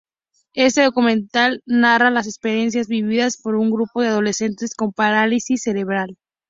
[0.55, 6.17] Este documental narra las experiencias vividas por un grupo de adolescentes con parálisis cerebral.